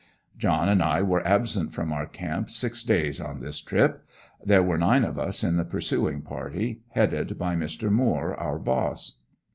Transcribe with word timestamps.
John 0.35 0.67
and 0.67 0.81
I 0.81 1.03
were 1.03 1.23
absent 1.27 1.73
from 1.75 1.93
our 1.93 2.07
camp, 2.07 2.49
six 2.49 2.81
days 2.83 3.21
on 3.21 3.39
this 3.39 3.59
trip. 3.61 4.03
There 4.43 4.63
were 4.63 4.79
nine 4.79 5.03
of 5.03 5.19
us 5.19 5.43
in 5.43 5.57
the 5.57 5.63
persuing 5.63 6.23
party, 6.25 6.79
headed 6.89 7.37
by 7.37 7.55
Mr. 7.55 7.91
Moore, 7.91 8.35
our 8.35 8.57
boss. 8.57 9.17